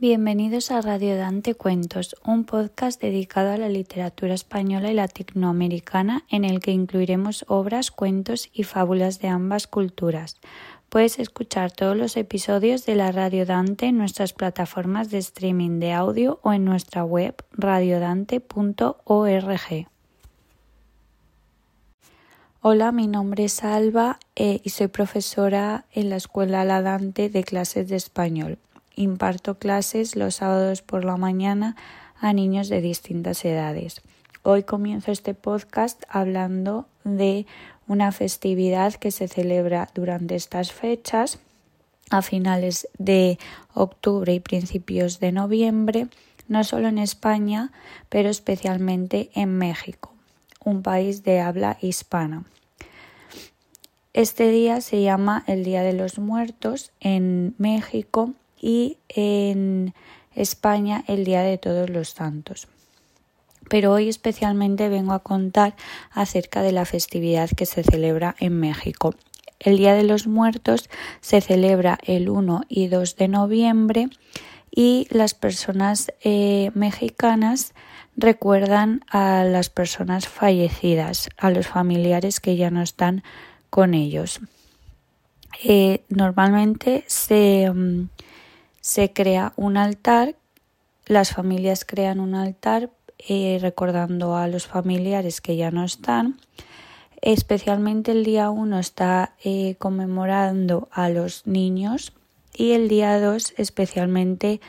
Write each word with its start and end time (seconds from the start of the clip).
Bienvenidos 0.00 0.70
a 0.70 0.80
Radio 0.80 1.14
Dante 1.14 1.54
Cuentos, 1.54 2.16
un 2.24 2.44
podcast 2.44 2.98
dedicado 3.02 3.52
a 3.52 3.58
la 3.58 3.68
literatura 3.68 4.32
española 4.32 4.90
y 4.90 4.94
latinoamericana 4.94 6.24
en 6.30 6.46
el 6.46 6.60
que 6.60 6.70
incluiremos 6.70 7.44
obras, 7.48 7.90
cuentos 7.90 8.48
y 8.54 8.62
fábulas 8.62 9.20
de 9.20 9.28
ambas 9.28 9.66
culturas. 9.66 10.40
Puedes 10.88 11.18
escuchar 11.18 11.70
todos 11.70 11.98
los 11.98 12.16
episodios 12.16 12.86
de 12.86 12.94
la 12.94 13.12
Radio 13.12 13.44
Dante 13.44 13.88
en 13.88 13.98
nuestras 13.98 14.32
plataformas 14.32 15.10
de 15.10 15.18
streaming 15.18 15.80
de 15.80 15.92
audio 15.92 16.40
o 16.42 16.54
en 16.54 16.64
nuestra 16.64 17.04
web 17.04 17.34
radiodante.org. 17.52 19.86
Hola, 22.62 22.90
mi 22.90 23.06
nombre 23.06 23.44
es 23.44 23.62
Alba 23.62 24.18
eh, 24.34 24.62
y 24.64 24.70
soy 24.70 24.86
profesora 24.86 25.84
en 25.92 26.08
la 26.08 26.16
Escuela 26.16 26.64
La 26.64 26.80
Dante 26.80 27.28
de 27.28 27.44
clases 27.44 27.90
de 27.90 27.96
español 27.96 28.58
imparto 28.94 29.58
clases 29.58 30.16
los 30.16 30.36
sábados 30.36 30.82
por 30.82 31.04
la 31.04 31.16
mañana 31.16 31.76
a 32.20 32.32
niños 32.32 32.68
de 32.68 32.80
distintas 32.80 33.44
edades. 33.44 34.02
Hoy 34.42 34.62
comienzo 34.62 35.12
este 35.12 35.34
podcast 35.34 36.02
hablando 36.08 36.86
de 37.04 37.46
una 37.86 38.12
festividad 38.12 38.94
que 38.94 39.10
se 39.10 39.28
celebra 39.28 39.88
durante 39.94 40.34
estas 40.34 40.72
fechas 40.72 41.38
a 42.10 42.22
finales 42.22 42.88
de 42.98 43.38
octubre 43.74 44.34
y 44.34 44.40
principios 44.40 45.20
de 45.20 45.32
noviembre, 45.32 46.08
no 46.48 46.64
solo 46.64 46.88
en 46.88 46.98
España, 46.98 47.72
pero 48.08 48.28
especialmente 48.28 49.30
en 49.34 49.56
México, 49.56 50.12
un 50.64 50.82
país 50.82 51.22
de 51.22 51.40
habla 51.40 51.78
hispana. 51.80 52.44
Este 54.12 54.50
día 54.50 54.80
se 54.80 55.02
llama 55.02 55.44
el 55.46 55.62
Día 55.62 55.82
de 55.82 55.92
los 55.92 56.18
Muertos 56.18 56.90
en 56.98 57.54
México 57.58 58.34
y 58.60 58.98
en 59.08 59.94
España 60.34 61.04
el 61.06 61.24
Día 61.24 61.42
de 61.42 61.58
Todos 61.58 61.90
los 61.90 62.10
Santos. 62.10 62.68
Pero 63.68 63.92
hoy 63.92 64.08
especialmente 64.08 64.88
vengo 64.88 65.12
a 65.12 65.20
contar 65.20 65.74
acerca 66.10 66.62
de 66.62 66.72
la 66.72 66.84
festividad 66.84 67.50
que 67.50 67.66
se 67.66 67.82
celebra 67.82 68.36
en 68.38 68.58
México. 68.58 69.14
El 69.58 69.76
Día 69.76 69.94
de 69.94 70.02
los 70.02 70.26
Muertos 70.26 70.88
se 71.20 71.40
celebra 71.40 71.98
el 72.02 72.28
1 72.28 72.62
y 72.68 72.88
2 72.88 73.16
de 73.16 73.28
noviembre 73.28 74.08
y 74.70 75.06
las 75.10 75.34
personas 75.34 76.12
eh, 76.22 76.70
mexicanas 76.74 77.74
recuerdan 78.16 79.04
a 79.10 79.44
las 79.44 79.70
personas 79.70 80.28
fallecidas, 80.28 81.28
a 81.36 81.50
los 81.50 81.66
familiares 81.66 82.40
que 82.40 82.56
ya 82.56 82.70
no 82.70 82.82
están 82.82 83.22
con 83.68 83.94
ellos. 83.94 84.40
Eh, 85.62 86.04
normalmente 86.08 87.04
se, 87.06 87.70
mm, 87.70 88.08
se 88.80 89.12
crea 89.12 89.52
un 89.56 89.76
altar, 89.76 90.36
las 91.06 91.32
familias 91.32 91.84
crean 91.84 92.20
un 92.20 92.34
altar 92.34 92.90
eh, 93.18 93.58
recordando 93.60 94.36
a 94.36 94.48
los 94.48 94.66
familiares 94.66 95.40
que 95.40 95.56
ya 95.56 95.70
no 95.70 95.84
están. 95.84 96.40
Especialmente 97.20 98.12
el 98.12 98.24
día 98.24 98.48
1 98.48 98.78
está 98.78 99.34
eh, 99.44 99.74
conmemorando 99.78 100.88
a 100.90 101.10
los 101.10 101.46
niños 101.46 102.14
y 102.54 102.72
el 102.72 102.88
día 102.88 103.20
2 103.20 103.54
especialmente 103.58 104.60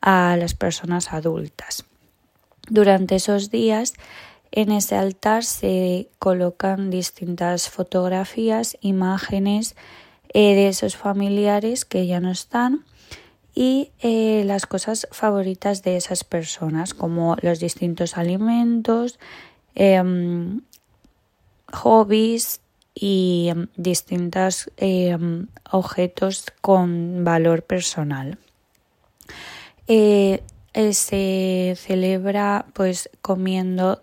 a 0.00 0.36
las 0.38 0.54
personas 0.54 1.12
adultas. 1.12 1.84
Durante 2.68 3.16
esos 3.16 3.50
días 3.50 3.94
en 4.52 4.70
ese 4.70 4.94
altar 4.94 5.42
se 5.42 6.08
colocan 6.20 6.90
distintas 6.90 7.68
fotografías, 7.68 8.78
imágenes 8.80 9.74
eh, 10.32 10.54
de 10.54 10.68
esos 10.68 10.96
familiares 10.96 11.84
que 11.84 12.06
ya 12.06 12.20
no 12.20 12.30
están 12.30 12.84
y 13.58 13.90
eh, 14.00 14.42
las 14.44 14.66
cosas 14.66 15.08
favoritas 15.10 15.82
de 15.82 15.96
esas 15.96 16.24
personas, 16.24 16.92
como 16.92 17.36
los 17.40 17.58
distintos 17.58 18.18
alimentos, 18.18 19.18
em, 19.74 20.60
hobbies 21.72 22.60
y 22.94 23.48
em, 23.48 23.66
distintos 23.76 24.70
em, 24.76 25.46
objetos 25.72 26.44
con 26.60 27.24
valor 27.24 27.62
personal. 27.62 28.38
Eh, 29.88 30.42
eh, 30.74 30.92
se 30.92 31.74
celebra 31.78 32.66
pues 32.74 33.08
comiendo 33.22 34.02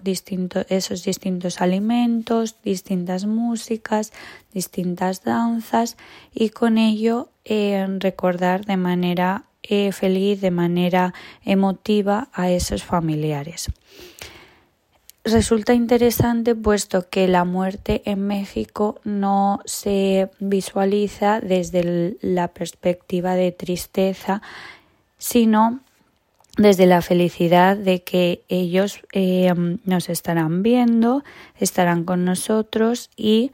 esos 0.70 1.04
distintos 1.04 1.62
alimentos, 1.62 2.56
distintas 2.64 3.28
músicas, 3.28 4.14
distintas 4.52 5.24
danzas 5.24 5.96
y 6.34 6.50
con 6.50 6.80
ello 6.80 7.30
recordar 8.00 8.66
de 8.66 8.78
manera 8.78 9.44
eh, 9.64 9.92
feliz, 9.92 10.42
de 10.42 10.52
manera 10.52 11.14
emotiva 11.44 12.30
a 12.34 12.50
esos 12.50 12.84
familiares. 12.84 13.72
Resulta 15.26 15.74
interesante 15.74 16.54
puesto 16.54 17.10
que 17.10 17.30
la 17.30 17.46
muerte 17.46 18.02
en 18.06 18.28
México 18.28 19.00
no 19.06 19.62
se 19.64 20.30
visualiza 20.40 21.40
desde 21.40 22.18
la 22.22 22.50
perspectiva 22.50 23.36
de 23.36 23.54
tristeza, 23.54 24.42
sino 25.18 25.80
desde 26.58 26.86
la 26.86 27.02
felicidad 27.02 27.78
de 27.78 28.04
que 28.04 28.44
ellos 28.50 29.00
eh, 29.14 29.54
nos 29.86 30.10
estarán 30.10 30.62
viendo, 30.62 31.24
estarán 31.58 32.04
con 32.04 32.26
nosotros 32.26 33.10
y 33.16 33.52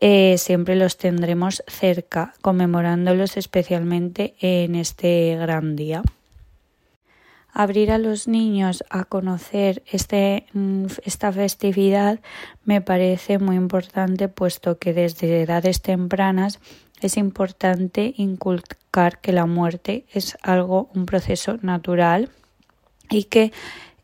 eh, 0.00 0.36
siempre 0.38 0.76
los 0.76 0.96
tendremos 0.96 1.62
cerca, 1.66 2.34
conmemorándolos 2.40 3.36
especialmente 3.36 4.34
en 4.40 4.74
este 4.74 5.36
gran 5.36 5.76
día. 5.76 6.02
Abrir 7.52 7.90
a 7.90 7.98
los 7.98 8.26
niños 8.26 8.82
a 8.88 9.04
conocer 9.04 9.82
este, 9.90 10.46
mm, 10.54 10.86
esta 11.04 11.32
festividad 11.32 12.20
me 12.64 12.80
parece 12.80 13.38
muy 13.38 13.56
importante, 13.56 14.28
puesto 14.28 14.78
que 14.78 14.94
desde 14.94 15.42
edades 15.42 15.82
tempranas 15.82 16.60
es 17.02 17.16
importante 17.16 18.14
inculcar 18.16 19.20
que 19.20 19.32
la 19.32 19.46
muerte 19.46 20.06
es 20.12 20.38
algo, 20.42 20.90
un 20.94 21.06
proceso 21.06 21.58
natural 21.60 22.30
y 23.10 23.24
que 23.24 23.52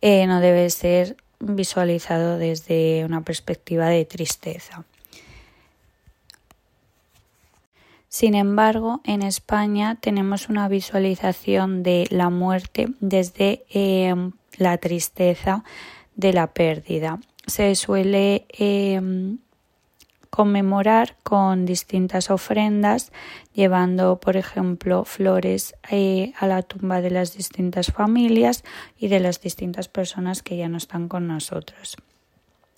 eh, 0.02 0.26
no 0.26 0.40
debe 0.40 0.68
ser 0.70 1.16
visualizado 1.38 2.36
desde 2.36 3.04
una 3.04 3.22
perspectiva 3.22 3.88
de 3.88 4.04
tristeza. 4.04 4.84
Sin 8.19 8.34
embargo, 8.34 9.03
en 9.04 9.21
España 9.21 9.99
tenemos 10.00 10.49
una 10.49 10.69
visualización 10.69 11.82
de 11.82 12.06
la 12.09 12.31
muerte 12.31 12.88
desde 12.99 13.66
eh, 13.69 14.15
la 14.56 14.78
tristeza 14.78 15.65
de 16.15 16.32
la 16.32 16.47
pérdida. 16.47 17.21
Se 17.47 17.75
suele 17.75 18.47
eh, 18.59 19.37
conmemorar 20.31 21.16
con 21.25 21.66
distintas 21.66 22.31
ofrendas, 22.31 23.12
llevando, 23.53 24.19
por 24.19 24.38
ejemplo, 24.38 25.05
flores 25.05 25.75
eh, 25.91 26.32
a 26.38 26.47
la 26.47 26.62
tumba 26.62 27.03
de 27.03 27.10
las 27.10 27.37
distintas 27.37 27.88
familias 27.88 28.65
y 28.97 29.09
de 29.09 29.21
las 29.21 29.43
distintas 29.43 29.88
personas 29.88 30.43
que 30.43 30.56
ya 30.56 30.71
no 30.71 30.78
están 30.78 31.09
con 31.09 31.26
nosotros. 31.26 31.99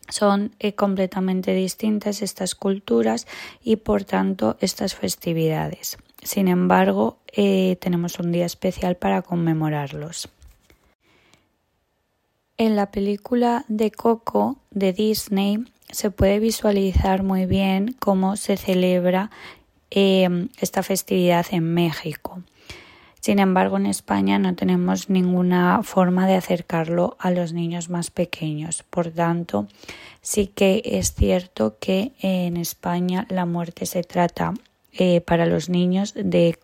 Son 0.09 0.55
eh, 0.59 0.75
completamente 0.75 1.55
distintas 1.55 2.23
estas 2.23 2.55
culturas 2.55 3.27
y, 3.63 3.77
por 3.77 4.05
tanto, 4.05 4.57
estas 4.61 4.95
festividades. 4.95 5.99
Sin 6.23 6.49
embargo, 6.49 7.19
eh, 7.33 7.77
tenemos 7.81 8.19
un 8.19 8.33
día 8.33 8.47
especial 8.47 8.97
para 8.97 9.23
conmemorarlos. 9.23 10.29
En 12.57 12.75
la 12.75 12.91
película 12.91 13.65
de 13.69 13.93
Coco 13.93 14.57
de 14.71 14.93
Disney 14.93 15.65
se 15.91 16.11
puede 16.11 16.41
visualizar 16.41 17.23
muy 17.23 17.47
bien 17.47 17.95
cómo 18.01 18.37
se 18.37 18.57
celebra 18.57 19.31
em, 19.91 20.49
esta 20.61 20.83
festividad 20.83 21.47
en 21.53 21.73
México. 21.73 22.43
Sin 23.21 23.39
embargo, 23.39 23.77
en 23.77 23.87
España 23.87 24.39
no 24.39 24.55
tenemos 24.55 25.11
ninguna 25.11 25.83
forma 25.83 26.27
de 26.27 26.37
acercarlo 26.37 27.17
a 27.19 27.31
los 27.31 27.53
niños 27.53 27.91
más 27.91 28.11
pequeños. 28.11 28.85
Por 28.85 29.11
tanto, 29.11 29.67
sí 30.21 30.47
que 30.47 30.83
es 30.85 31.15
cierto 31.15 31.77
que 31.81 32.13
en 32.21 32.57
España 32.57 33.27
la 33.29 33.47
muerte 33.47 33.87
se 33.87 34.03
trata 34.03 34.55
eh, 34.93 35.21
para 35.21 35.47
los 35.47 35.69
niños 35.69 36.15
de 36.15 36.57